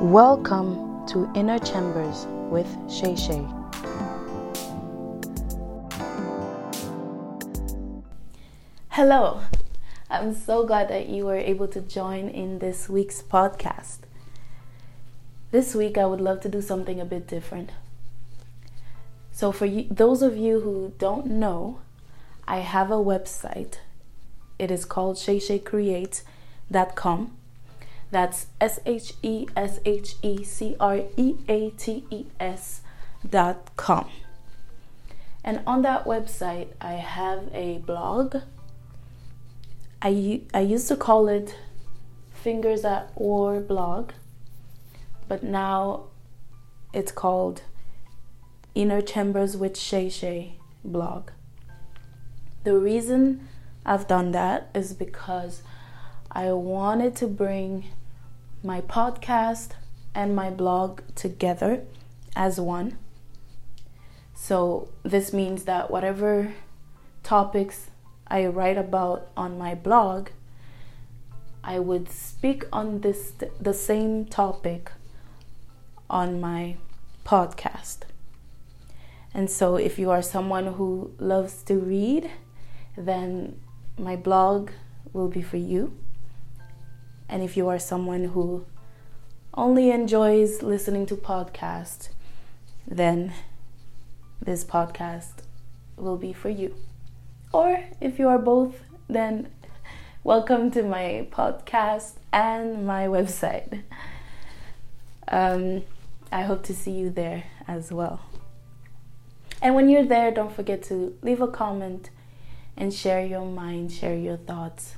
Welcome 0.00 1.06
to 1.08 1.30
Inner 1.34 1.58
Chambers 1.58 2.26
with 2.48 2.66
Shay 2.90 3.14
Shay. 3.14 3.46
Hello, 8.88 9.42
I'm 10.08 10.34
so 10.34 10.64
glad 10.64 10.88
that 10.88 11.10
you 11.10 11.26
were 11.26 11.36
able 11.36 11.68
to 11.68 11.82
join 11.82 12.30
in 12.30 12.60
this 12.60 12.88
week's 12.88 13.20
podcast. 13.20 13.98
This 15.50 15.74
week, 15.74 15.98
I 15.98 16.06
would 16.06 16.22
love 16.22 16.40
to 16.40 16.48
do 16.48 16.62
something 16.62 16.98
a 16.98 17.04
bit 17.04 17.26
different. 17.26 17.72
So, 19.32 19.52
for 19.52 19.66
you, 19.66 19.86
those 19.90 20.22
of 20.22 20.34
you 20.34 20.60
who 20.60 20.94
don't 20.96 21.26
know, 21.26 21.80
I 22.48 22.60
have 22.60 22.90
a 22.90 22.94
website. 22.94 23.80
It 24.58 24.70
is 24.70 24.86
called 24.86 25.18
SheSheCreates.com. 25.18 27.36
That's 28.10 28.46
S 28.60 28.80
H 28.84 29.14
E 29.22 29.46
S 29.56 29.78
H 29.84 30.16
E 30.22 30.42
C 30.42 30.76
R 30.80 31.02
E 31.16 31.34
A 31.48 31.70
T 31.70 32.04
E 32.10 32.26
S 32.40 32.82
dot 33.28 33.70
com. 33.76 34.08
And 35.44 35.62
on 35.66 35.82
that 35.82 36.04
website, 36.04 36.68
I 36.80 36.94
have 36.94 37.48
a 37.54 37.78
blog. 37.78 38.36
I, 40.02 40.42
I 40.52 40.60
used 40.60 40.88
to 40.88 40.96
call 40.96 41.28
it 41.28 41.56
Fingers 42.32 42.84
at 42.84 43.10
War 43.16 43.60
blog, 43.60 44.12
but 45.28 45.42
now 45.42 46.04
it's 46.92 47.12
called 47.12 47.62
Inner 48.74 49.02
Chambers 49.02 49.56
with 49.56 49.78
Shay 49.78 50.08
Shay 50.08 50.54
blog. 50.84 51.30
The 52.64 52.76
reason 52.76 53.46
I've 53.86 54.06
done 54.06 54.32
that 54.32 54.70
is 54.74 54.92
because 54.92 55.62
I 56.30 56.52
wanted 56.52 57.16
to 57.16 57.26
bring 57.26 57.86
my 58.62 58.80
podcast 58.80 59.70
and 60.14 60.34
my 60.34 60.50
blog 60.50 61.00
together 61.14 61.82
as 62.36 62.60
one. 62.60 62.98
So, 64.34 64.88
this 65.02 65.32
means 65.32 65.64
that 65.64 65.90
whatever 65.90 66.54
topics 67.22 67.90
I 68.26 68.46
write 68.46 68.78
about 68.78 69.28
on 69.36 69.58
my 69.58 69.74
blog, 69.74 70.30
I 71.62 71.78
would 71.78 72.10
speak 72.10 72.64
on 72.72 73.00
this 73.00 73.32
the 73.60 73.74
same 73.74 74.24
topic 74.24 74.92
on 76.08 76.40
my 76.40 76.76
podcast. 77.24 77.98
And 79.32 79.50
so 79.50 79.76
if 79.76 79.98
you 79.98 80.10
are 80.10 80.22
someone 80.22 80.74
who 80.74 81.12
loves 81.18 81.62
to 81.64 81.74
read, 81.74 82.30
then 82.96 83.60
my 83.98 84.16
blog 84.16 84.70
will 85.12 85.28
be 85.28 85.42
for 85.42 85.56
you. 85.56 85.96
And 87.30 87.44
if 87.44 87.56
you 87.56 87.68
are 87.68 87.78
someone 87.78 88.24
who 88.24 88.66
only 89.54 89.92
enjoys 89.92 90.62
listening 90.64 91.06
to 91.06 91.14
podcasts, 91.14 92.08
then 92.88 93.32
this 94.42 94.64
podcast 94.64 95.44
will 95.96 96.16
be 96.16 96.32
for 96.32 96.48
you. 96.48 96.74
Or 97.52 97.84
if 98.00 98.18
you 98.18 98.26
are 98.26 98.38
both, 98.38 98.80
then 99.08 99.48
welcome 100.24 100.72
to 100.72 100.82
my 100.82 101.28
podcast 101.30 102.14
and 102.32 102.84
my 102.84 103.06
website. 103.06 103.84
Um, 105.28 105.84
I 106.32 106.42
hope 106.42 106.64
to 106.64 106.74
see 106.74 106.90
you 106.90 107.10
there 107.10 107.44
as 107.68 107.92
well. 107.92 108.22
And 109.62 109.76
when 109.76 109.88
you're 109.88 110.04
there, 110.04 110.32
don't 110.32 110.52
forget 110.52 110.82
to 110.84 111.16
leave 111.22 111.40
a 111.40 111.46
comment 111.46 112.10
and 112.76 112.92
share 112.92 113.24
your 113.24 113.46
mind, 113.46 113.92
share 113.92 114.16
your 114.16 114.36
thoughts. 114.36 114.96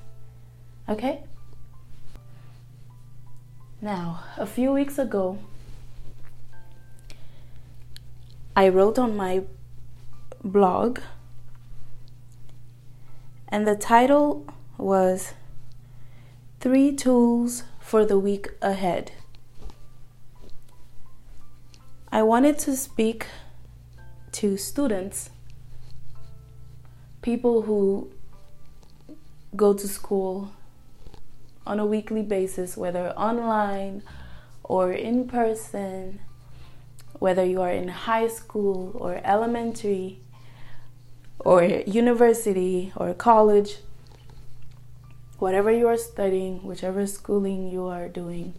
Okay? 0.88 1.24
Now, 3.84 4.22
a 4.36 4.46
few 4.46 4.70
weeks 4.70 4.96
ago, 4.96 5.38
I 8.54 8.68
wrote 8.68 8.96
on 8.96 9.16
my 9.16 9.42
blog, 10.44 11.00
and 13.48 13.66
the 13.66 13.74
title 13.74 14.46
was 14.78 15.34
Three 16.60 16.94
Tools 16.94 17.64
for 17.80 18.04
the 18.04 18.20
Week 18.20 18.50
Ahead. 18.62 19.10
I 22.12 22.22
wanted 22.22 22.60
to 22.60 22.76
speak 22.76 23.26
to 24.30 24.56
students 24.56 25.30
people 27.20 27.62
who 27.62 28.12
go 29.56 29.74
to 29.74 29.88
school 29.88 30.52
on 31.66 31.78
a 31.78 31.86
weekly 31.86 32.22
basis, 32.22 32.76
whether 32.76 33.10
online 33.10 34.02
or 34.62 34.92
in 34.92 35.26
person, 35.28 36.20
whether 37.18 37.44
you 37.44 37.60
are 37.60 37.70
in 37.70 37.88
high 37.88 38.28
school 38.28 38.92
or 38.94 39.20
elementary 39.24 40.20
or 41.38 41.62
university 41.62 42.92
or 42.96 43.14
college, 43.14 43.78
whatever 45.38 45.70
you 45.70 45.86
are 45.88 45.96
studying, 45.96 46.62
whichever 46.62 47.06
schooling 47.06 47.70
you 47.70 47.86
are 47.86 48.08
doing, 48.08 48.54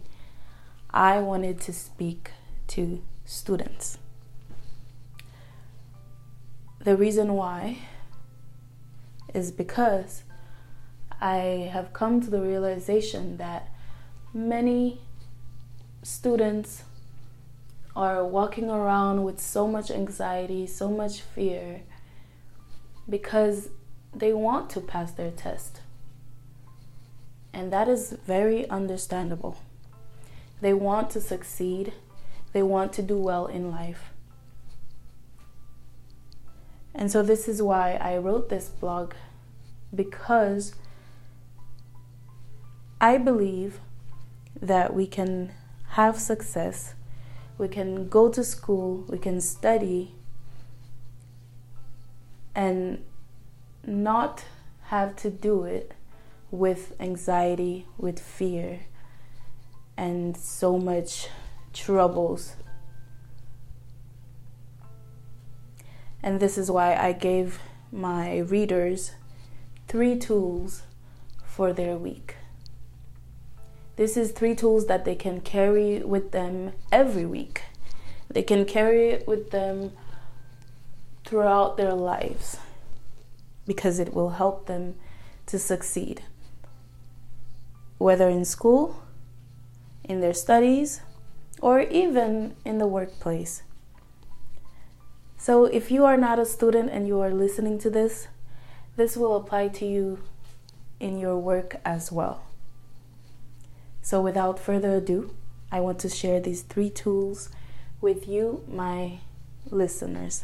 I 0.91 1.19
wanted 1.19 1.59
to 1.61 1.73
speak 1.73 2.31
to 2.67 3.01
students. 3.25 3.97
The 6.83 6.97
reason 6.97 7.33
why 7.33 7.79
is 9.33 9.51
because 9.51 10.23
I 11.23 11.69
have 11.71 11.93
come 11.93 12.19
to 12.19 12.29
the 12.29 12.41
realization 12.41 13.37
that 13.37 13.69
many 14.33 14.99
students 16.01 16.83
are 17.95 18.25
walking 18.25 18.69
around 18.69 19.23
with 19.23 19.39
so 19.39 19.65
much 19.65 19.89
anxiety, 19.89 20.67
so 20.67 20.91
much 20.91 21.21
fear, 21.21 21.83
because 23.09 23.69
they 24.13 24.33
want 24.33 24.69
to 24.71 24.81
pass 24.81 25.13
their 25.13 25.31
test. 25.31 25.79
And 27.53 27.71
that 27.71 27.87
is 27.87 28.17
very 28.27 28.69
understandable. 28.69 29.57
They 30.59 30.73
want 30.73 31.09
to 31.11 31.21
succeed, 31.21 31.93
they 32.51 32.63
want 32.63 32.91
to 32.93 33.01
do 33.01 33.17
well 33.17 33.45
in 33.45 33.71
life. 33.71 34.11
And 36.93 37.09
so, 37.09 37.23
this 37.23 37.47
is 37.47 37.61
why 37.61 37.93
I 37.93 38.17
wrote 38.17 38.49
this 38.49 38.67
blog 38.67 39.13
because 39.95 40.75
I 43.03 43.17
believe 43.17 43.81
that 44.61 44.93
we 44.93 45.07
can 45.07 45.51
have 45.89 46.17
success, 46.17 46.93
we 47.57 47.67
can 47.67 48.07
go 48.07 48.29
to 48.29 48.45
school, 48.45 49.03
we 49.09 49.17
can 49.17 49.41
study, 49.41 50.15
and 52.55 53.03
not 53.85 54.45
have 54.83 55.17
to 55.17 55.29
do 55.29 55.65
it 55.65 55.91
with 56.49 56.95
anxiety, 56.97 57.87
with 57.97 58.21
fear, 58.21 58.85
and 59.97 60.37
so 60.37 60.77
much 60.77 61.27
troubles 61.73 62.55
And 66.25 66.39
this 66.39 66.57
is 66.57 66.71
why 66.71 66.95
I 66.95 67.11
gave 67.11 67.59
my 67.91 68.37
readers 68.37 69.11
three 69.89 70.17
tools 70.17 70.83
for 71.43 71.73
their 71.73 71.97
week. 71.97 72.37
This 73.95 74.17
is 74.17 74.31
three 74.31 74.55
tools 74.55 74.87
that 74.87 75.05
they 75.05 75.15
can 75.15 75.41
carry 75.41 75.99
with 75.99 76.31
them 76.31 76.73
every 76.91 77.25
week. 77.25 77.61
They 78.29 78.41
can 78.41 78.65
carry 78.65 79.09
it 79.09 79.27
with 79.27 79.51
them 79.51 79.91
throughout 81.25 81.77
their 81.77 81.93
lives 81.93 82.57
because 83.67 83.99
it 83.99 84.13
will 84.13 84.31
help 84.31 84.65
them 84.65 84.95
to 85.45 85.59
succeed. 85.59 86.23
Whether 87.99 88.29
in 88.29 88.45
school, 88.45 89.03
in 90.03 90.21
their 90.21 90.33
studies, 90.33 91.01
or 91.61 91.81
even 91.81 92.55
in 92.65 92.79
the 92.79 92.87
workplace. 92.87 93.63
So, 95.37 95.65
if 95.65 95.91
you 95.91 96.03
are 96.05 96.17
not 96.17 96.39
a 96.39 96.45
student 96.45 96.89
and 96.89 97.07
you 97.07 97.19
are 97.19 97.31
listening 97.31 97.77
to 97.79 97.89
this, 97.89 98.27
this 98.95 99.15
will 99.15 99.35
apply 99.35 99.67
to 99.69 99.85
you 99.85 100.19
in 100.99 101.19
your 101.19 101.37
work 101.37 101.77
as 101.85 102.11
well. 102.11 102.43
So, 104.03 104.19
without 104.19 104.59
further 104.59 104.97
ado, 104.97 105.33
I 105.71 105.79
want 105.79 105.97
to 105.99 106.09
share 106.09 106.41
these 106.41 106.61
three 106.61 106.89
tools 106.89 107.49
with 108.01 108.27
you, 108.27 108.65
my 108.67 109.19
listeners. 109.71 110.43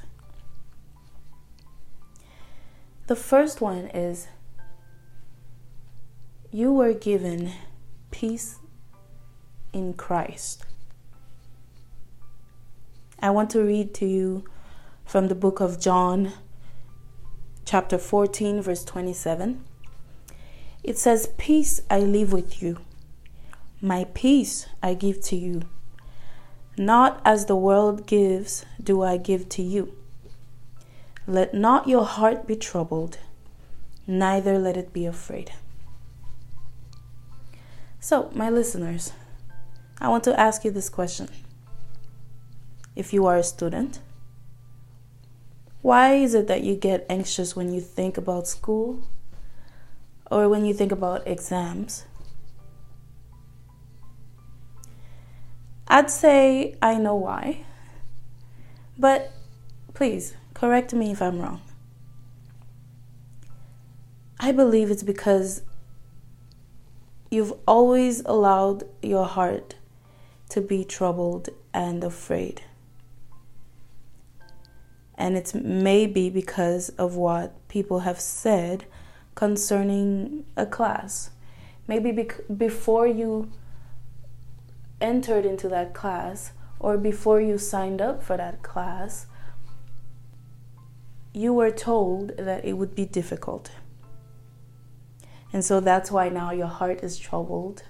The 3.07 3.17
first 3.17 3.59
one 3.59 3.87
is 3.87 4.27
you 6.51 6.71
were 6.71 6.93
given 6.93 7.51
peace 8.11 8.59
in 9.73 9.93
Christ. 9.93 10.63
I 13.19 13.29
want 13.31 13.49
to 13.49 13.61
read 13.61 13.93
to 13.95 14.05
you 14.05 14.45
from 15.03 15.27
the 15.27 15.35
book 15.35 15.59
of 15.59 15.81
John, 15.81 16.31
chapter 17.65 17.97
14, 17.97 18.61
verse 18.61 18.85
27. 18.85 19.65
It 20.81 20.97
says, 20.97 21.33
Peace 21.37 21.81
I 21.89 21.99
leave 21.99 22.31
with 22.31 22.63
you, 22.63 22.77
my 23.81 24.05
peace 24.13 24.67
I 24.83 24.93
give 24.93 25.21
to 25.23 25.35
you. 25.35 25.61
Not 26.77 27.21
as 27.23 27.45
the 27.45 27.55
world 27.55 28.07
gives, 28.07 28.65
do 28.81 29.01
I 29.01 29.17
give 29.17 29.49
to 29.49 29.61
you. 29.61 29.93
Let 31.27 31.53
not 31.53 31.87
your 31.87 32.05
heart 32.05 32.47
be 32.47 32.55
troubled, 32.55 33.19
neither 34.07 34.57
let 34.57 34.77
it 34.77 34.91
be 34.91 35.05
afraid. 35.05 35.51
So, 37.99 38.31
my 38.33 38.49
listeners, 38.49 39.13
I 39.99 40.07
want 40.07 40.23
to 40.23 40.39
ask 40.39 40.63
you 40.63 40.71
this 40.71 40.89
question. 40.89 41.27
If 42.95 43.13
you 43.13 43.25
are 43.27 43.37
a 43.37 43.43
student, 43.43 43.99
why 45.81 46.15
is 46.15 46.33
it 46.33 46.47
that 46.47 46.63
you 46.63 46.75
get 46.75 47.05
anxious 47.09 47.55
when 47.55 47.73
you 47.73 47.79
think 47.79 48.17
about 48.17 48.47
school 48.47 49.07
or 50.29 50.49
when 50.49 50.65
you 50.65 50.73
think 50.73 50.91
about 50.91 51.27
exams? 51.27 52.05
I'd 55.89 56.11
say 56.11 56.75
I 56.81 56.97
know 56.97 57.15
why, 57.15 57.65
but 58.97 59.31
please 59.95 60.35
correct 60.53 60.93
me 60.93 61.11
if 61.11 61.21
I'm 61.21 61.39
wrong. 61.39 61.61
I 64.39 64.51
believe 64.51 64.91
it's 64.91 65.03
because 65.03 65.63
you've 67.31 67.53
always 67.67 68.21
allowed 68.25 68.83
your 69.01 69.25
heart 69.25 69.75
to 70.49 70.61
be 70.61 70.83
troubled 70.83 71.49
and 71.73 72.03
afraid. 72.03 72.61
And 75.17 75.35
it's 75.35 75.53
maybe 75.53 76.29
because 76.29 76.89
of 76.89 77.15
what 77.15 77.67
people 77.67 78.01
have 78.01 78.19
said 78.19 78.85
concerning 79.35 80.45
a 80.55 80.65
class. 80.65 81.31
Maybe 81.87 82.11
bec- 82.11 82.41
before 82.55 83.07
you 83.07 83.51
entered 85.01 85.45
into 85.45 85.67
that 85.69 85.93
class 85.93 86.51
or 86.79 86.97
before 86.97 87.41
you 87.41 87.57
signed 87.57 88.01
up 88.01 88.23
for 88.23 88.37
that 88.37 88.63
class, 88.63 89.27
you 91.33 91.53
were 91.53 91.71
told 91.71 92.35
that 92.37 92.65
it 92.65 92.73
would 92.73 92.95
be 92.95 93.05
difficult. 93.05 93.71
And 95.51 95.63
so 95.65 95.79
that's 95.79 96.11
why 96.11 96.29
now 96.29 96.51
your 96.51 96.67
heart 96.67 97.03
is 97.03 97.17
troubled, 97.17 97.83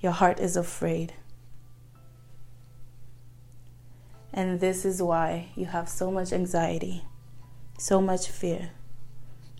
your 0.00 0.12
heart 0.12 0.40
is 0.40 0.56
afraid. 0.56 1.14
And 4.32 4.60
this 4.60 4.84
is 4.84 5.02
why 5.02 5.48
you 5.56 5.66
have 5.66 5.88
so 5.88 6.10
much 6.10 6.32
anxiety, 6.32 7.04
so 7.78 8.00
much 8.00 8.28
fear 8.28 8.70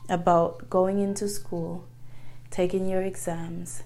about 0.08 0.70
going 0.70 0.98
into 1.00 1.28
school, 1.28 1.86
taking 2.50 2.86
your 2.86 3.02
exams, 3.02 3.82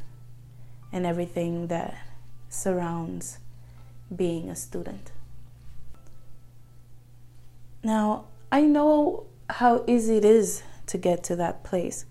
and 0.92 1.06
everything 1.06 1.68
that 1.68 1.96
surrounds 2.50 3.38
being 4.14 4.50
a 4.50 4.56
student. 4.56 5.12
Now, 7.82 8.26
I 8.52 8.62
know 8.62 9.24
how 9.48 9.84
easy 9.86 10.18
it 10.18 10.24
is 10.24 10.62
to 10.86 10.98
get 10.98 11.22
to 11.24 11.36
that 11.36 11.64
place 11.64 12.04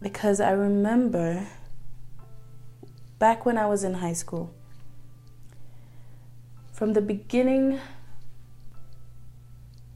because 0.00 0.40
I 0.40 0.50
remember 0.50 1.46
back 3.18 3.46
when 3.46 3.56
I 3.56 3.66
was 3.66 3.84
in 3.84 3.94
high 3.94 4.12
school, 4.12 4.52
from 6.72 6.92
the 6.92 7.00
beginning 7.00 7.80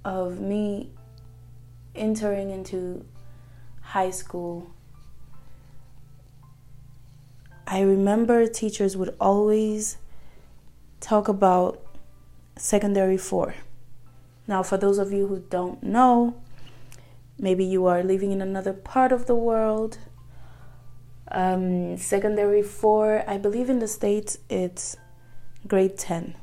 of 0.05 0.41
me 0.41 0.91
entering 1.95 2.51
into 2.51 3.05
high 3.83 4.11
school 4.11 4.71
I 7.71 7.83
remember 7.83 8.47
teachers 8.47 8.97
would 8.97 9.15
always 9.21 9.99
talk 11.01 11.29
about 11.29 11.79
secondary 12.57 13.19
four. 13.19 13.57
Now, 14.47 14.63
for 14.63 14.79
those 14.79 14.97
of 14.97 15.13
you 15.13 15.27
who 15.27 15.41
don't 15.51 15.83
know, 15.83 16.41
maybe 17.39 17.67
you 17.67 17.85
are 17.85 18.03
living 18.03 18.33
in 18.33 18.41
another 18.41 18.73
part 18.73 19.13
of 19.13 19.27
the 19.27 19.35
world. 19.35 19.99
Um, 21.31 21.99
secondary 21.99 22.63
four, 22.63 23.23
I 23.29 23.37
believe 23.37 23.69
in 23.69 23.81
the 23.81 23.89
States 23.89 24.39
it's 24.49 24.97
grade 25.67 25.99
10. 25.99 26.37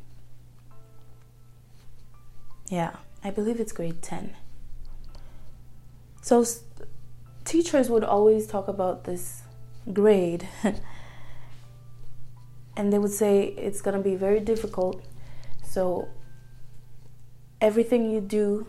Yeah, 2.69 2.97
I 3.23 3.31
believe 3.31 3.59
it's 3.59 3.71
grade 3.71 4.03
10. 4.03 4.35
So, 6.21 6.45
teachers 7.45 7.89
would 7.89 8.03
always 8.03 8.45
talk 8.45 8.67
about 8.67 9.05
this 9.05 9.41
grade 9.91 10.47
and 12.75 12.91
they 12.91 12.97
would 12.97 13.11
say 13.11 13.43
it's 13.57 13.81
going 13.81 13.97
to 13.97 14.03
be 14.03 14.15
very 14.15 14.39
difficult. 14.39 15.03
So 15.63 16.09
everything 17.61 18.11
you 18.11 18.21
do 18.21 18.67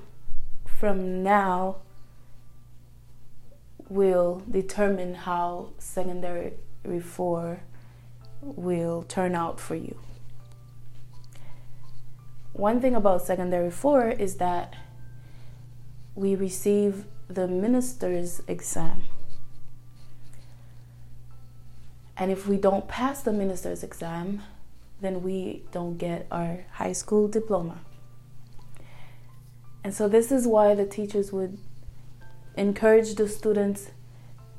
from 0.66 1.22
now 1.22 1.76
will 3.88 4.42
determine 4.50 5.14
how 5.14 5.70
secondary 5.78 6.54
four 7.02 7.60
will 8.40 9.02
turn 9.02 9.34
out 9.34 9.58
for 9.60 9.74
you. 9.74 9.98
One 12.52 12.80
thing 12.80 12.94
about 12.94 13.22
secondary 13.22 13.70
four 13.70 14.08
is 14.08 14.36
that 14.36 14.74
we 16.14 16.34
receive 16.34 17.04
the 17.28 17.46
minister's 17.46 18.40
exam. 18.48 19.04
And 22.16 22.30
if 22.30 22.46
we 22.46 22.56
don't 22.56 22.88
pass 22.88 23.22
the 23.22 23.32
minister's 23.32 23.82
exam, 23.82 24.42
then 25.00 25.22
we 25.22 25.64
don't 25.72 25.98
get 25.98 26.26
our 26.30 26.64
high 26.72 26.92
school 26.92 27.28
diploma. 27.28 27.80
And 29.84 29.94
so, 29.94 30.08
this 30.08 30.32
is 30.32 30.46
why 30.46 30.74
the 30.74 30.86
teachers 30.86 31.32
would 31.32 31.58
encourage 32.56 33.14
the 33.14 33.28
students 33.28 33.90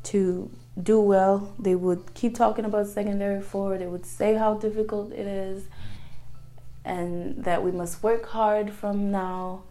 to 0.04 0.50
do 0.82 1.02
well. 1.02 1.54
They 1.60 1.76
would 1.76 2.14
keep 2.14 2.36
talking 2.36 2.64
about 2.64 2.88
secondary 2.88 3.42
four, 3.42 3.78
they 3.78 3.88
would 3.88 4.06
say 4.06 4.36
how 4.36 4.54
difficult 4.54 5.12
it 5.12 5.28
is, 5.28 5.68
and 6.86 7.44
that 7.44 7.64
we 7.64 7.72
must 7.72 8.04
work 8.04 8.28
hard 8.28 8.72
from 8.72 9.12
now. 9.12 9.64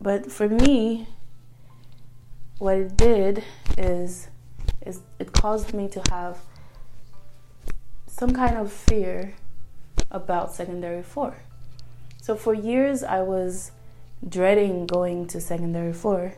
But 0.00 0.32
for 0.32 0.48
me, 0.48 1.08
what 2.58 2.76
it 2.76 2.96
did 2.96 3.44
is 3.76 4.28
is 4.88 5.00
it 5.18 5.32
caused 5.32 5.74
me 5.74 5.86
to 5.88 6.02
have 6.10 6.38
some 8.06 8.32
kind 8.32 8.56
of 8.56 8.72
fear 8.72 9.34
about 10.10 10.54
secondary 10.54 11.02
four. 11.02 11.36
So 12.20 12.34
for 12.34 12.54
years 12.54 13.02
I 13.02 13.20
was 13.22 13.72
dreading 14.26 14.86
going 14.86 15.26
to 15.28 15.40
secondary 15.40 15.92
four 15.92 16.34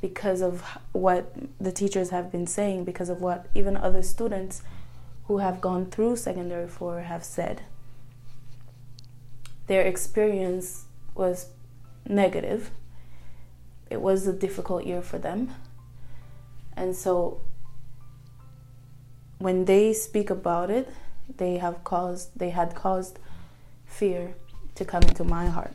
because 0.00 0.40
of 0.40 0.62
what 0.92 1.34
the 1.60 1.70
teachers 1.70 2.10
have 2.10 2.32
been 2.32 2.46
saying, 2.46 2.84
because 2.84 3.08
of 3.08 3.20
what 3.20 3.46
even 3.54 3.76
other 3.76 4.02
students 4.02 4.62
who 5.26 5.38
have 5.38 5.60
gone 5.60 5.86
through 5.86 6.16
secondary 6.16 6.68
four 6.68 7.02
have 7.02 7.24
said. 7.24 7.62
Their 9.66 9.82
experience 9.82 10.86
was 11.14 11.50
negative. 12.08 12.70
It 13.90 14.00
was 14.00 14.26
a 14.26 14.32
difficult 14.32 14.84
year 14.84 15.02
for 15.02 15.18
them. 15.18 15.54
And 16.76 16.94
so 16.94 17.40
when 19.38 19.64
they 19.64 19.92
speak 19.92 20.30
about 20.30 20.70
it, 20.70 20.88
they 21.36 21.58
have 21.58 21.82
caused 21.84 22.30
they 22.36 22.50
had 22.50 22.74
caused 22.74 23.18
fear 23.84 24.34
to 24.74 24.84
come 24.84 25.02
into 25.02 25.24
my 25.24 25.48
heart. 25.48 25.74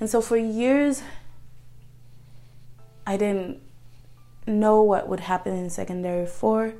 And 0.00 0.08
so 0.08 0.20
for 0.20 0.36
years 0.36 1.02
I 3.06 3.16
didn't 3.16 3.60
know 4.46 4.82
what 4.82 5.08
would 5.08 5.20
happen 5.20 5.54
in 5.54 5.70
secondary 5.70 6.26
4 6.26 6.74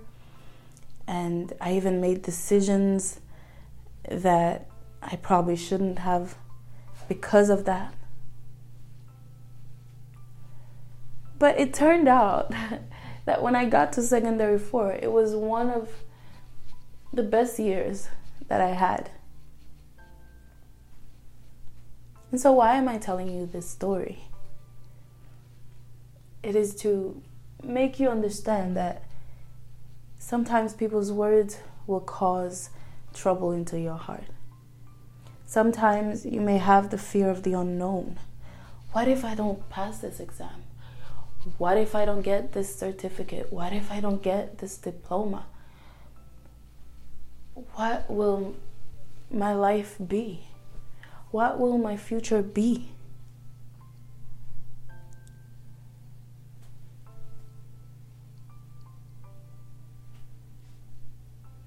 and 1.06 1.52
I 1.60 1.74
even 1.74 2.00
made 2.00 2.22
decisions 2.22 3.20
that 4.08 4.68
I 5.02 5.16
probably 5.16 5.56
shouldn't 5.56 6.00
have 6.00 6.36
because 7.08 7.48
of 7.48 7.64
that. 7.64 7.94
But 11.38 11.58
it 11.60 11.74
turned 11.74 12.08
out 12.08 12.52
that 13.26 13.42
when 13.42 13.54
I 13.54 13.66
got 13.66 13.92
to 13.94 14.02
secondary 14.02 14.58
four, 14.58 14.92
it 14.92 15.12
was 15.12 15.34
one 15.34 15.68
of 15.68 15.90
the 17.12 17.22
best 17.22 17.58
years 17.58 18.08
that 18.48 18.60
I 18.60 18.70
had. 18.70 19.10
And 22.30 22.40
so, 22.40 22.52
why 22.52 22.74
am 22.74 22.88
I 22.88 22.98
telling 22.98 23.28
you 23.28 23.46
this 23.46 23.68
story? 23.68 24.24
It 26.42 26.56
is 26.56 26.74
to 26.76 27.20
make 27.62 27.98
you 27.98 28.08
understand 28.08 28.76
that 28.76 29.02
sometimes 30.18 30.74
people's 30.74 31.12
words 31.12 31.58
will 31.86 32.00
cause 32.00 32.70
trouble 33.12 33.52
into 33.52 33.78
your 33.80 33.96
heart. 33.96 34.26
Sometimes 35.46 36.26
you 36.26 36.40
may 36.40 36.58
have 36.58 36.90
the 36.90 36.98
fear 36.98 37.30
of 37.30 37.42
the 37.42 37.52
unknown. 37.52 38.18
What 38.92 39.08
if 39.08 39.24
I 39.24 39.34
don't 39.34 39.68
pass 39.68 39.98
this 39.98 40.20
exam? 40.20 40.64
What 41.58 41.78
if 41.78 41.94
I 41.94 42.04
don't 42.04 42.22
get 42.22 42.52
this 42.52 42.74
certificate? 42.74 43.52
What 43.52 43.72
if 43.72 43.92
I 43.92 44.00
don't 44.00 44.22
get 44.22 44.58
this 44.58 44.76
diploma? 44.76 45.46
What 47.74 48.10
will 48.10 48.56
my 49.30 49.54
life 49.54 49.96
be? 50.04 50.48
What 51.30 51.60
will 51.60 51.78
my 51.78 51.96
future 51.96 52.42
be? 52.42 52.90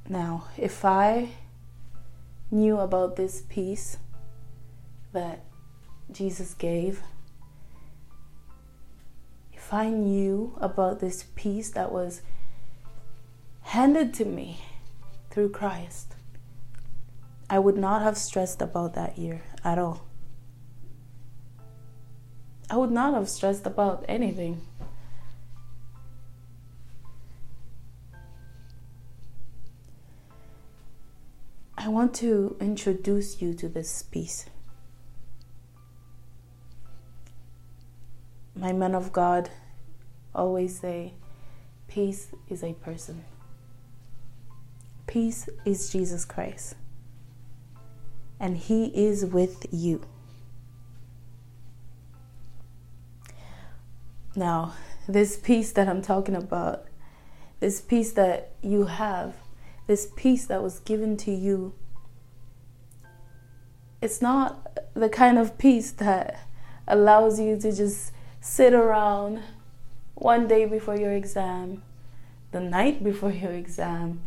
Now, 0.10 0.46
if 0.58 0.84
I 0.84 1.30
knew 2.52 2.80
about 2.80 3.16
this 3.16 3.44
peace 3.48 3.98
that 5.14 5.46
Jesus 6.12 6.54
gave, 6.54 7.02
if 9.70 9.74
I 9.76 9.92
knew 9.92 10.58
about 10.60 11.00
this 11.00 11.26
peace 11.36 11.70
that 11.74 11.92
was 11.92 12.24
handed 13.62 14.16
to 14.16 14.26
me 14.26 14.62
through 15.30 15.50
Christ, 15.50 16.16
I 17.52 17.60
would 17.60 17.78
not 17.78 18.02
have 18.02 18.18
stressed 18.18 18.64
about 18.64 18.96
that 18.96 19.20
year 19.20 19.44
at 19.64 19.78
all. 19.78 20.08
I 22.68 22.78
would 22.78 22.90
not 22.90 23.14
have 23.14 23.30
stressed 23.30 23.68
about 23.68 24.04
anything. 24.08 24.62
I 31.78 31.90
want 31.90 32.16
to 32.16 32.58
introduce 32.60 33.40
you 33.40 33.54
to 33.54 33.70
this 33.70 34.02
peace. 34.02 34.48
My 38.60 38.74
men 38.74 38.94
of 38.94 39.14
God 39.14 39.50
always 40.36 40.78
say, 40.78 41.14
Peace 41.88 42.28
is 42.50 42.62
a 42.62 42.74
person. 42.74 43.24
Peace 45.08 45.48
is 45.64 45.90
Jesus 45.90 46.26
Christ. 46.26 46.76
And 48.38 48.58
He 48.58 48.88
is 48.88 49.26
with 49.26 49.66
you. 49.72 50.02
Now, 54.36 54.74
this 55.08 55.38
peace 55.38 55.72
that 55.72 55.88
I'm 55.88 56.02
talking 56.02 56.36
about, 56.36 56.86
this 57.62 57.80
peace 57.80 58.12
that 58.14 58.52
you 58.62 58.86
have, 58.86 59.36
this 59.88 60.10
peace 60.18 60.46
that 60.48 60.62
was 60.62 60.80
given 60.82 61.16
to 61.18 61.32
you, 61.32 61.74
it's 64.02 64.22
not 64.22 64.78
the 64.94 65.08
kind 65.08 65.38
of 65.38 65.58
peace 65.58 65.92
that 65.94 66.42
allows 66.90 67.40
you 67.40 67.58
to 67.58 67.72
just 67.72 68.12
sit 68.42 68.74
around 68.74 69.42
one 70.16 70.48
day 70.48 70.66
before 70.66 70.98
your 70.98 71.14
exam, 71.14 71.82
the 72.52 72.60
night 72.60 73.04
before 73.04 73.32
your 73.32 73.52
exam. 73.52 74.22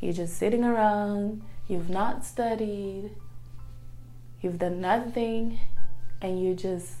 You're 0.00 0.12
just 0.12 0.36
sitting 0.36 0.64
around, 0.64 1.42
you've 1.68 1.88
not 1.88 2.24
studied, 2.24 3.10
you've 4.40 4.58
done 4.58 4.80
nothing, 4.80 5.58
and 6.20 6.42
you're 6.42 6.54
just 6.54 6.94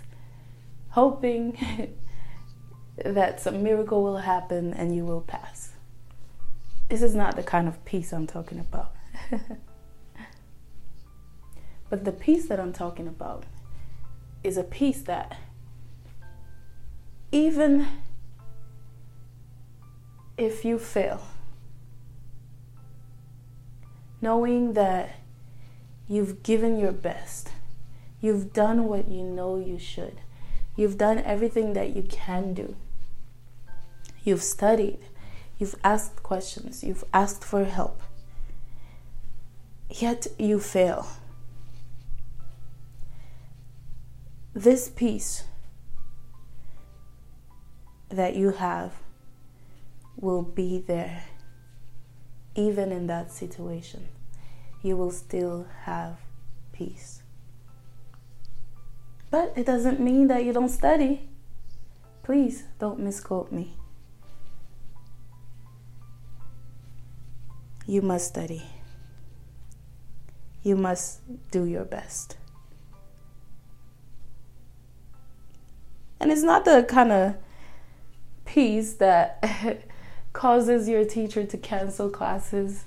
hoping 0.90 1.94
that 3.04 3.40
some 3.40 3.62
miracle 3.62 4.02
will 4.02 4.18
happen 4.18 4.72
and 4.72 4.94
you 4.94 5.04
will 5.04 5.20
pass. 5.20 5.72
This 6.88 7.02
is 7.02 7.14
not 7.14 7.36
the 7.36 7.42
kind 7.42 7.68
of 7.68 7.84
peace 7.84 8.12
I'm 8.12 8.26
talking 8.26 8.60
about. 8.60 8.92
but 11.90 12.04
the 12.04 12.12
peace 12.12 12.46
that 12.46 12.60
I'm 12.60 12.72
talking 12.72 13.08
about 13.08 13.44
is 14.42 14.56
a 14.56 14.62
peace 14.62 15.02
that 15.02 15.36
even 17.32 17.86
if 20.36 20.64
you 20.64 20.78
fail, 20.78 21.22
knowing 24.20 24.74
that 24.74 25.16
you've 26.08 26.42
given 26.42 26.78
your 26.78 26.92
best, 26.92 27.50
you've 28.20 28.52
done 28.52 28.84
what 28.84 29.08
you 29.08 29.22
know 29.22 29.58
you 29.58 29.78
should, 29.78 30.20
you've 30.76 30.98
done 30.98 31.18
everything 31.18 31.72
that 31.72 31.94
you 31.94 32.02
can 32.02 32.54
do, 32.54 32.76
you've 34.24 34.42
studied 34.42 34.98
You've 35.58 35.76
asked 35.82 36.22
questions, 36.22 36.84
you've 36.84 37.04
asked 37.14 37.42
for 37.42 37.64
help, 37.64 38.02
yet 39.88 40.26
you 40.38 40.60
fail. 40.60 41.06
This 44.52 44.88
peace 44.88 45.44
that 48.16 48.34
you 48.34 48.50
have 48.50 48.92
will 50.16 50.42
be 50.42 50.78
there 50.78 51.24
even 52.54 52.90
in 52.90 53.06
that 53.06 53.30
situation. 53.30 54.08
You 54.82 54.96
will 54.96 55.10
still 55.10 55.66
have 55.82 56.18
peace. 56.72 57.22
But 59.30 59.52
it 59.56 59.66
doesn't 59.66 60.00
mean 60.00 60.28
that 60.28 60.44
you 60.44 60.52
don't 60.52 60.68
study. 60.68 61.28
Please 62.22 62.64
don't 62.78 62.98
misquote 62.98 63.52
me. 63.52 63.76
you 67.86 68.02
must 68.02 68.26
study. 68.26 68.62
You 70.62 70.76
must 70.76 71.20
do 71.50 71.64
your 71.64 71.84
best. 71.84 72.36
And 76.18 76.32
it's 76.32 76.42
not 76.42 76.64
the 76.64 76.84
kind 76.88 77.12
of 77.12 77.36
peace 78.56 78.94
that 78.94 79.84
causes 80.32 80.88
your 80.88 81.04
teacher 81.04 81.44
to 81.44 81.58
cancel 81.58 82.08
classes. 82.08 82.84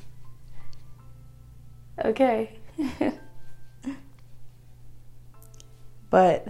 Okay. 2.03 2.57
but 6.09 6.47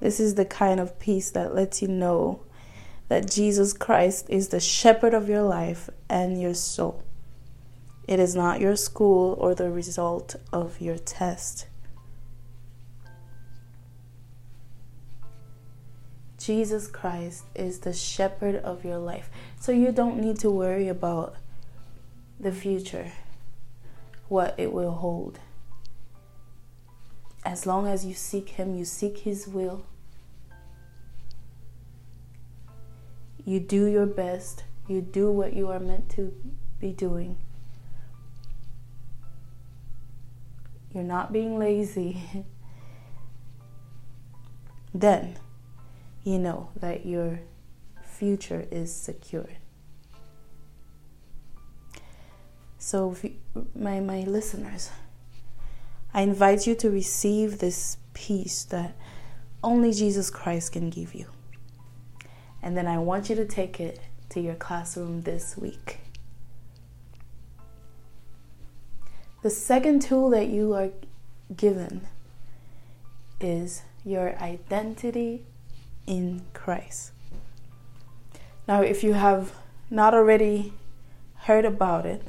this 0.00 0.20
is 0.20 0.34
the 0.34 0.44
kind 0.44 0.78
of 0.78 0.98
peace 0.98 1.30
that 1.30 1.54
lets 1.54 1.80
you 1.80 1.88
know 1.88 2.42
that 3.08 3.30
Jesus 3.30 3.72
Christ 3.72 4.26
is 4.28 4.48
the 4.48 4.60
shepherd 4.60 5.14
of 5.14 5.30
your 5.30 5.42
life 5.42 5.88
and 6.10 6.38
your 6.38 6.52
soul. 6.52 7.02
It 8.06 8.20
is 8.20 8.36
not 8.36 8.60
your 8.60 8.76
school 8.76 9.38
or 9.40 9.54
the 9.54 9.70
result 9.70 10.36
of 10.52 10.82
your 10.82 10.98
test. 10.98 11.66
Jesus 16.44 16.86
Christ 16.88 17.44
is 17.54 17.80
the 17.80 17.92
shepherd 17.92 18.56
of 18.56 18.84
your 18.84 18.98
life. 18.98 19.30
So 19.60 19.72
you 19.72 19.92
don't 19.92 20.18
need 20.18 20.38
to 20.40 20.50
worry 20.50 20.88
about 20.88 21.36
the 22.40 22.52
future, 22.52 23.12
what 24.28 24.54
it 24.58 24.72
will 24.72 24.92
hold. 24.92 25.38
As 27.44 27.66
long 27.66 27.86
as 27.86 28.04
you 28.04 28.14
seek 28.14 28.50
Him, 28.50 28.74
you 28.74 28.84
seek 28.84 29.18
His 29.18 29.46
will, 29.46 29.84
you 33.44 33.60
do 33.60 33.86
your 33.86 34.06
best, 34.06 34.64
you 34.88 35.00
do 35.00 35.30
what 35.30 35.52
you 35.52 35.68
are 35.68 35.80
meant 35.80 36.08
to 36.10 36.32
be 36.80 36.92
doing. 36.92 37.36
you're 40.94 41.02
not 41.02 41.32
being 41.32 41.58
lazy, 41.58 42.22
then 44.94 45.36
you 46.24 46.38
know 46.38 46.70
that 46.76 47.04
your 47.06 47.40
future 48.02 48.66
is 48.70 48.94
secure. 48.94 49.48
So, 52.78 53.16
you, 53.22 53.36
my, 53.74 54.00
my 54.00 54.20
listeners, 54.20 54.90
I 56.14 56.22
invite 56.22 56.66
you 56.66 56.74
to 56.76 56.90
receive 56.90 57.58
this 57.58 57.96
peace 58.12 58.64
that 58.64 58.96
only 59.62 59.92
Jesus 59.92 60.30
Christ 60.30 60.72
can 60.72 60.90
give 60.90 61.14
you. 61.14 61.26
And 62.62 62.76
then 62.76 62.86
I 62.86 62.98
want 62.98 63.30
you 63.30 63.36
to 63.36 63.44
take 63.44 63.80
it 63.80 64.00
to 64.30 64.40
your 64.40 64.54
classroom 64.54 65.22
this 65.22 65.56
week. 65.56 65.98
The 69.42 69.50
second 69.50 70.02
tool 70.02 70.30
that 70.30 70.48
you 70.48 70.72
are 70.74 70.90
given 71.56 72.06
is 73.40 73.82
your 74.04 74.36
identity 74.38 75.44
in 76.06 76.42
Christ. 76.52 77.12
Now, 78.66 78.82
if 78.82 79.02
you 79.02 79.14
have 79.14 79.52
not 79.90 80.14
already 80.14 80.72
heard 81.34 81.64
about 81.64 82.06
it, 82.06 82.22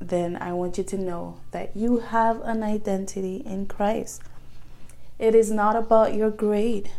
then 0.00 0.36
I 0.36 0.52
want 0.52 0.78
you 0.78 0.84
to 0.84 0.98
know 0.98 1.40
that 1.52 1.76
you 1.76 1.98
have 1.98 2.40
an 2.42 2.62
identity 2.62 3.36
in 3.46 3.66
Christ. 3.66 4.22
It 5.18 5.34
is 5.34 5.50
not 5.50 5.76
about 5.76 6.14
your 6.14 6.30
grade. 6.30 6.90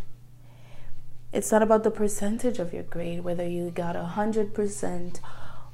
It's 1.31 1.51
not 1.51 1.61
about 1.61 1.83
the 1.83 1.91
percentage 1.91 2.59
of 2.59 2.73
your 2.73 2.83
grade, 2.83 3.23
whether 3.23 3.47
you 3.47 3.69
got 3.71 3.95
a 3.95 4.03
hundred 4.03 4.53
percent 4.53 5.19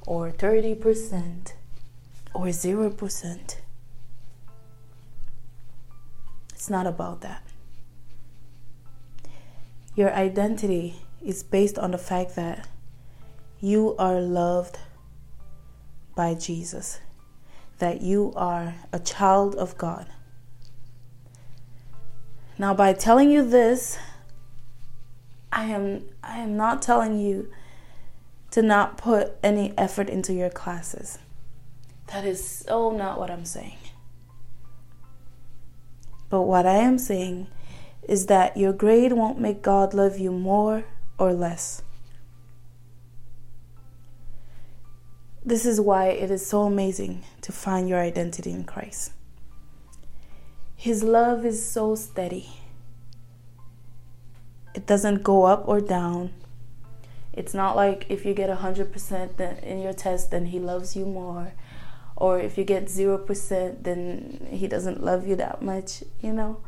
or 0.06 0.30
30% 0.30 1.52
or 2.34 2.46
0%. 2.46 3.56
It's 6.52 6.70
not 6.70 6.86
about 6.86 7.20
that. 7.20 7.42
Your 10.00 10.14
identity 10.14 10.94
is 11.22 11.42
based 11.42 11.78
on 11.78 11.90
the 11.90 11.98
fact 11.98 12.34
that 12.34 12.66
you 13.60 13.94
are 13.98 14.18
loved 14.18 14.78
by 16.14 16.32
Jesus, 16.32 17.00
that 17.80 18.00
you 18.00 18.32
are 18.34 18.76
a 18.94 18.98
child 18.98 19.54
of 19.56 19.76
God. 19.76 20.06
Now, 22.56 22.72
by 22.72 22.94
telling 22.94 23.30
you 23.30 23.46
this, 23.46 23.98
I 25.52 25.64
am 25.64 26.08
I 26.22 26.38
am 26.38 26.56
not 26.56 26.80
telling 26.80 27.18
you 27.18 27.52
to 28.52 28.62
not 28.62 28.96
put 28.96 29.34
any 29.42 29.74
effort 29.76 30.08
into 30.08 30.32
your 30.32 30.48
classes. 30.48 31.18
That 32.06 32.24
is 32.24 32.42
so 32.42 32.90
not 32.90 33.20
what 33.20 33.30
I'm 33.30 33.44
saying. 33.44 33.76
But 36.30 36.44
what 36.44 36.64
I 36.64 36.76
am 36.76 36.96
saying 36.96 37.48
is 38.08 38.26
that 38.26 38.56
your 38.56 38.72
grade 38.72 39.12
won't 39.12 39.40
make 39.40 39.62
God 39.62 39.94
love 39.94 40.18
you 40.18 40.32
more 40.32 40.84
or 41.18 41.32
less. 41.32 41.82
This 45.44 45.64
is 45.64 45.80
why 45.80 46.08
it 46.08 46.30
is 46.30 46.46
so 46.46 46.62
amazing 46.62 47.24
to 47.40 47.52
find 47.52 47.88
your 47.88 47.98
identity 47.98 48.50
in 48.50 48.64
Christ. 48.64 49.12
His 50.76 51.02
love 51.02 51.44
is 51.44 51.66
so 51.66 51.94
steady. 51.94 52.50
It 54.74 54.86
doesn't 54.86 55.22
go 55.22 55.44
up 55.44 55.66
or 55.66 55.80
down. 55.80 56.32
It's 57.32 57.54
not 57.54 57.76
like 57.76 58.06
if 58.08 58.24
you 58.24 58.34
get 58.34 58.50
100% 58.50 59.62
in 59.62 59.80
your 59.80 59.92
test, 59.92 60.30
then 60.30 60.46
He 60.46 60.58
loves 60.58 60.96
you 60.96 61.06
more. 61.06 61.52
Or 62.16 62.38
if 62.38 62.58
you 62.58 62.64
get 62.64 62.86
0%, 62.86 63.82
then 63.82 64.48
He 64.50 64.66
doesn't 64.66 65.02
love 65.02 65.26
you 65.26 65.36
that 65.36 65.62
much, 65.62 66.02
you 66.20 66.32
know? 66.32 66.60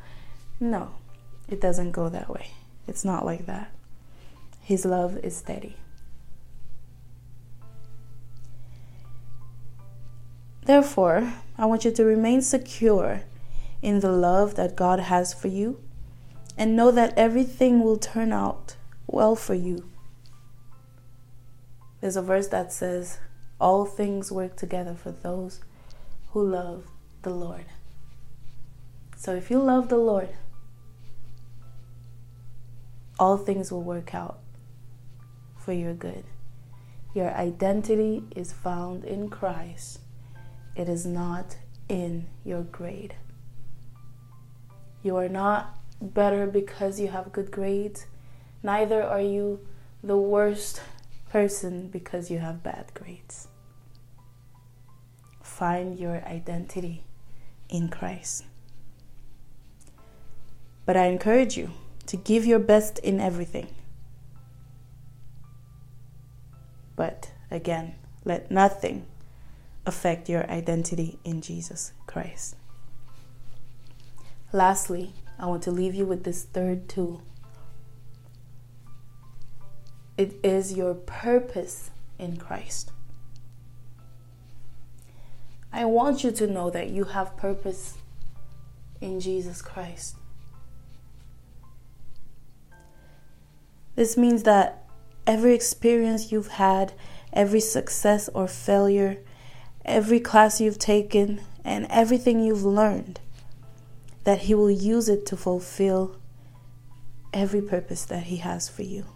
No, 0.60 0.94
it 1.52 1.60
doesn't 1.60 1.92
go 1.92 2.08
that 2.08 2.30
way. 2.30 2.48
It's 2.88 3.04
not 3.04 3.26
like 3.26 3.44
that. 3.46 3.70
His 4.62 4.84
love 4.84 5.18
is 5.18 5.36
steady. 5.36 5.76
Therefore, 10.64 11.34
I 11.58 11.66
want 11.66 11.84
you 11.84 11.90
to 11.90 12.04
remain 12.04 12.40
secure 12.40 13.22
in 13.82 14.00
the 14.00 14.12
love 14.12 14.54
that 14.54 14.76
God 14.76 15.00
has 15.00 15.34
for 15.34 15.48
you 15.48 15.80
and 16.56 16.74
know 16.74 16.90
that 16.90 17.12
everything 17.18 17.82
will 17.82 17.98
turn 17.98 18.32
out 18.32 18.76
well 19.06 19.36
for 19.36 19.54
you. 19.54 19.88
There's 22.00 22.16
a 22.16 22.22
verse 22.22 22.48
that 22.48 22.72
says, 22.72 23.18
All 23.60 23.84
things 23.84 24.32
work 24.32 24.56
together 24.56 24.94
for 24.94 25.10
those 25.10 25.60
who 26.30 26.48
love 26.48 26.86
the 27.22 27.30
Lord. 27.30 27.66
So 29.16 29.34
if 29.34 29.50
you 29.50 29.58
love 29.58 29.88
the 29.88 29.98
Lord, 29.98 30.30
all 33.22 33.36
things 33.36 33.70
will 33.70 33.84
work 33.84 34.16
out 34.16 34.40
for 35.56 35.72
your 35.72 35.94
good. 35.94 36.24
Your 37.14 37.32
identity 37.32 38.24
is 38.34 38.52
found 38.52 39.04
in 39.04 39.30
Christ 39.30 40.00
it 40.74 40.88
is 40.88 41.06
not 41.06 41.56
in 41.88 42.26
your 42.44 42.62
grade. 42.62 43.14
You 45.04 45.16
are 45.18 45.28
not 45.28 45.78
better 46.00 46.48
because 46.48 46.98
you 46.98 47.08
have 47.08 47.30
good 47.30 47.52
grades. 47.52 48.06
Neither 48.60 49.04
are 49.04 49.20
you 49.20 49.60
the 50.02 50.16
worst 50.16 50.82
person 51.28 51.88
because 51.88 52.28
you 52.28 52.38
have 52.38 52.64
bad 52.64 52.90
grades. 52.92 53.46
Find 55.42 55.96
your 55.96 56.24
identity 56.24 57.04
in 57.68 57.88
Christ. 57.88 58.46
But 60.86 60.96
I 60.96 61.06
encourage 61.06 61.56
you 61.56 61.70
to 62.06 62.16
give 62.16 62.44
your 62.44 62.58
best 62.58 62.98
in 62.98 63.20
everything. 63.20 63.68
But 66.96 67.32
again, 67.50 67.94
let 68.24 68.50
nothing 68.50 69.06
affect 69.86 70.28
your 70.28 70.48
identity 70.50 71.18
in 71.24 71.40
Jesus 71.40 71.92
Christ. 72.06 72.56
Lastly, 74.52 75.12
I 75.38 75.46
want 75.46 75.62
to 75.64 75.70
leave 75.70 75.94
you 75.94 76.04
with 76.04 76.24
this 76.24 76.44
third 76.44 76.88
tool. 76.88 77.22
It 80.16 80.34
is 80.42 80.74
your 80.74 80.94
purpose 80.94 81.90
in 82.18 82.36
Christ. 82.36 82.92
I 85.72 85.86
want 85.86 86.22
you 86.22 86.30
to 86.32 86.46
know 86.46 86.68
that 86.68 86.90
you 86.90 87.04
have 87.04 87.36
purpose 87.36 87.96
in 89.00 89.20
Jesus 89.20 89.62
Christ. 89.62 90.16
This 93.94 94.16
means 94.16 94.44
that 94.44 94.84
every 95.26 95.54
experience 95.54 96.32
you've 96.32 96.48
had, 96.48 96.92
every 97.32 97.60
success 97.60 98.28
or 98.34 98.48
failure, 98.48 99.18
every 99.84 100.20
class 100.20 100.60
you've 100.60 100.78
taken, 100.78 101.40
and 101.64 101.86
everything 101.90 102.40
you've 102.40 102.64
learned, 102.64 103.20
that 104.24 104.42
He 104.42 104.54
will 104.54 104.70
use 104.70 105.08
it 105.08 105.26
to 105.26 105.36
fulfill 105.36 106.16
every 107.32 107.62
purpose 107.62 108.04
that 108.06 108.24
He 108.24 108.38
has 108.38 108.68
for 108.68 108.82
you. 108.82 109.06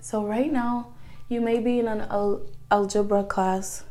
So, 0.00 0.24
right 0.24 0.52
now, 0.52 0.94
you 1.28 1.40
may 1.40 1.60
be 1.60 1.78
in 1.78 1.86
an 1.86 2.00
al- 2.10 2.42
algebra 2.70 3.22
class, 3.22 3.84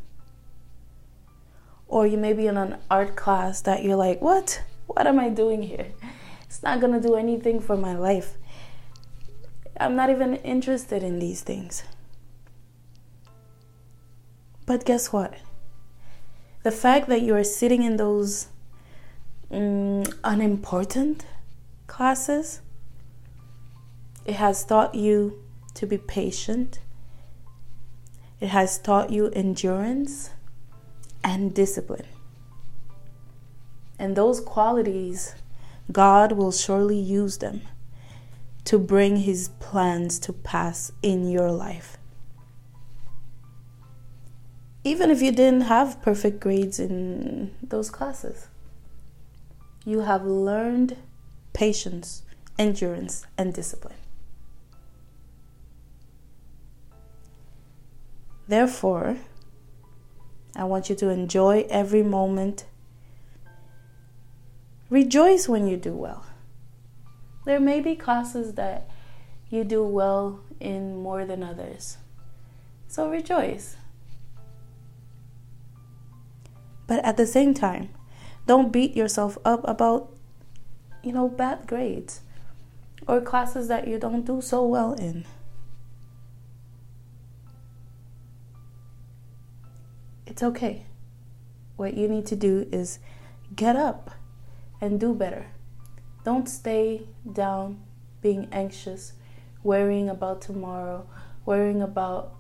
or 1.88 2.06
you 2.06 2.18
may 2.18 2.34
be 2.34 2.48
in 2.48 2.58
an 2.58 2.78
art 2.92 3.16
class 3.16 3.62
that 3.62 3.84
you're 3.84 3.96
like, 3.96 4.22
What? 4.22 4.64
What 4.88 5.08
am 5.08 5.20
I 5.20 5.30
doing 5.30 5.62
here? 5.62 5.88
It's 6.50 6.64
not 6.64 6.80
going 6.82 6.94
to 6.94 7.00
do 7.00 7.14
anything 7.14 7.60
for 7.60 7.78
my 7.78 7.96
life. 7.96 8.36
I'm 9.80 9.96
not 9.96 10.10
even 10.10 10.38
interested 10.38 11.04
in 11.04 11.20
these 11.20 11.42
things. 11.42 11.84
But 14.66 14.84
guess 14.84 15.14
what? 15.14 15.36
The 16.64 16.72
fact 16.72 17.08
that 17.10 17.22
you 17.22 17.36
are 17.36 17.44
sitting 17.44 17.84
in 17.84 17.98
those 17.98 18.48
um, 19.52 20.06
unimportant 20.24 21.28
classes, 21.86 22.62
it 24.26 24.34
has 24.34 24.66
taught 24.66 24.96
you 24.96 25.44
to 25.76 25.86
be 25.86 26.00
patient. 26.00 26.80
It 28.40 28.48
has 28.48 28.80
taught 28.80 29.12
you 29.12 29.28
endurance 29.28 30.32
and 31.24 31.54
discipline. 31.54 32.08
And 34.00 34.16
those 34.16 34.40
qualities, 34.40 35.36
God 35.92 36.34
will 36.34 36.52
surely 36.52 37.00
use 37.00 37.38
them 37.38 37.62
to 38.66 38.78
bring 38.78 39.18
His 39.18 39.50
plans 39.60 40.20
to 40.20 40.34
pass 40.34 40.92
in 41.02 41.30
your 41.30 41.52
life 41.52 42.00
even 44.84 45.12
if 45.12 45.22
you 45.22 45.32
didn't 45.32 45.62
have 45.62 46.02
perfect 46.02 46.40
grades 46.40 46.80
in 46.80 47.54
those 47.62 47.90
classes. 47.90 48.48
You 49.86 50.02
have 50.02 50.26
learned 50.26 50.98
patience, 51.54 52.24
endurance, 52.58 53.26
and 53.38 53.54
discipline. 53.54 53.98
Therefore, 58.48 59.18
I 60.56 60.64
want 60.64 60.90
you 60.90 60.96
to 60.96 61.10
enjoy 61.10 61.68
every 61.70 62.04
moment. 62.04 62.66
Rejoice 64.90 65.48
when 65.48 65.68
you 65.68 65.78
do 65.78 65.94
well. 65.94 66.26
There 67.46 67.60
may 67.60 67.80
be 67.80 67.96
classes 67.96 68.56
that 68.56 68.90
you 69.50 69.64
do 69.64 69.84
well 69.84 70.42
in 70.60 70.98
more 70.98 71.26
than 71.26 71.44
others. 71.44 71.98
So 72.88 73.10
rejoice. 73.10 73.78
But 76.88 77.06
at 77.06 77.18
the 77.18 77.28
same 77.28 77.54
time, 77.54 77.90
don't 78.48 78.72
beat 78.72 78.96
yourself 78.96 79.38
up 79.46 79.62
about, 79.68 80.12
you 81.04 81.12
know, 81.12 81.30
bad 81.30 81.68
grades 81.68 82.22
or 83.08 83.22
classes 83.22 83.68
that 83.68 83.88
you 83.88 84.00
don't 84.00 84.26
do 84.26 84.42
so 84.42 84.66
well 84.66 84.94
in. 84.94 85.26
It's 90.26 90.42
okay. 90.42 90.86
What 91.76 91.94
you 91.94 92.08
need 92.08 92.26
to 92.28 92.36
do 92.36 92.68
is 92.72 92.98
get 93.56 93.76
up 93.76 94.12
and 94.82 95.00
do 95.00 95.14
better. 95.14 95.48
Don't 96.24 96.48
stay 96.48 97.08
down 97.32 97.82
being 98.22 98.48
anxious, 98.52 99.14
worrying 99.64 100.10
about 100.10 100.42
tomorrow, 100.42 101.08
worrying 101.46 101.82
about 101.82 102.36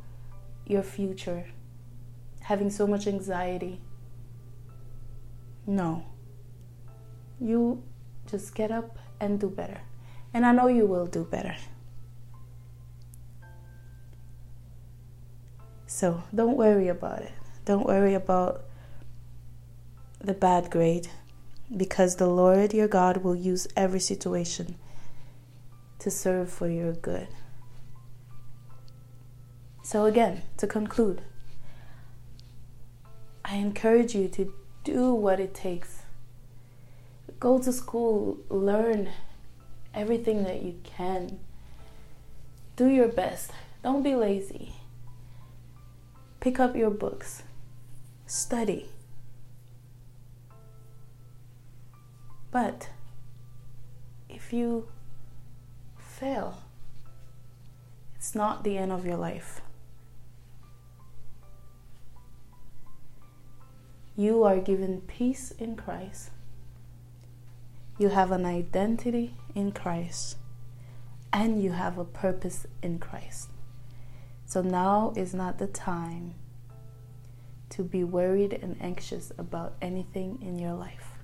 your 0.65 0.83
future, 0.83 1.45
having 2.41 2.69
so 2.69 2.85
much 2.85 3.07
anxiety. 3.07 3.81
No. 5.65 6.05
You 7.39 7.83
just 8.29 8.53
get 8.53 8.71
up 8.71 8.99
and 9.19 9.39
do 9.39 9.49
better. 9.49 9.81
And 10.33 10.45
I 10.45 10.51
know 10.51 10.67
you 10.67 10.85
will 10.85 11.07
do 11.07 11.23
better. 11.23 11.55
So 15.87 16.23
don't 16.33 16.55
worry 16.55 16.87
about 16.87 17.21
it. 17.23 17.31
Don't 17.65 17.85
worry 17.85 18.13
about 18.13 18.65
the 20.19 20.33
bad 20.33 20.69
grade. 20.69 21.07
Because 21.75 22.15
the 22.15 22.27
Lord 22.27 22.73
your 22.73 22.87
God 22.87 23.17
will 23.17 23.35
use 23.35 23.67
every 23.75 23.99
situation 23.99 24.75
to 25.99 26.09
serve 26.09 26.49
for 26.49 26.67
your 26.67 26.93
good. 26.93 27.27
So, 29.83 30.05
again, 30.05 30.43
to 30.57 30.67
conclude, 30.67 31.21
I 33.43 33.55
encourage 33.55 34.13
you 34.13 34.27
to 34.29 34.53
do 34.83 35.13
what 35.13 35.39
it 35.39 35.53
takes. 35.53 36.03
Go 37.39 37.59
to 37.59 37.71
school, 37.71 38.37
learn 38.49 39.09
everything 39.93 40.43
that 40.43 40.61
you 40.61 40.79
can. 40.83 41.39
Do 42.75 42.87
your 42.87 43.07
best. 43.07 43.51
Don't 43.83 44.03
be 44.03 44.15
lazy. 44.15 44.73
Pick 46.39 46.59
up 46.59 46.75
your 46.75 46.91
books, 46.91 47.43
study. 48.25 48.89
But 52.51 52.89
if 54.27 54.51
you 54.51 54.87
fail, 55.97 56.63
it's 58.15 58.33
not 58.35 58.63
the 58.63 58.77
end 58.77 58.91
of 58.91 59.05
your 59.05 59.17
life. 59.17 59.61
You 64.15 64.43
are 64.43 64.57
given 64.57 65.01
peace 65.01 65.51
in 65.51 65.75
Christ. 65.77 66.31
You 67.97 68.09
have 68.09 68.31
an 68.31 68.45
identity 68.45 69.35
in 69.55 69.71
Christ. 69.71 70.37
And 71.31 71.61
you 71.61 71.71
have 71.71 71.97
a 71.97 72.03
purpose 72.03 72.65
in 72.81 72.99
Christ. 72.99 73.49
So 74.45 74.61
now 74.61 75.13
is 75.15 75.33
not 75.33 75.59
the 75.59 75.67
time 75.67 76.33
to 77.69 77.83
be 77.83 78.03
worried 78.03 78.51
and 78.51 78.75
anxious 78.81 79.31
about 79.37 79.75
anything 79.79 80.39
in 80.41 80.57
your 80.57 80.73
life. 80.73 81.18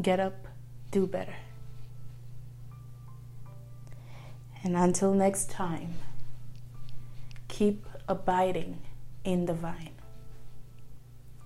Get 0.00 0.20
up, 0.20 0.46
do 0.90 1.06
better. 1.06 1.34
And 4.62 4.76
until 4.76 5.14
next 5.14 5.50
time, 5.50 5.94
keep 7.48 7.86
abiding 8.08 8.80
in 9.24 9.46
the 9.46 9.54
vine. 9.54 9.94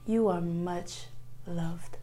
You 0.07 0.29
are 0.29 0.41
much 0.41 1.07
loved. 1.47 1.99